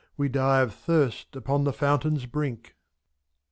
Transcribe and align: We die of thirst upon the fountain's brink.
We 0.17 0.29
die 0.29 0.61
of 0.61 0.73
thirst 0.73 1.35
upon 1.35 1.63
the 1.63 1.71
fountain's 1.71 2.25
brink. 2.25 2.75